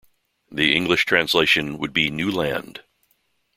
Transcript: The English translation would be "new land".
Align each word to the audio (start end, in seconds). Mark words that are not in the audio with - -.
The 0.51 0.75
English 0.75 1.05
translation 1.05 1.77
would 1.77 1.93
be 1.93 2.09
"new 2.09 2.31
land". 2.31 2.81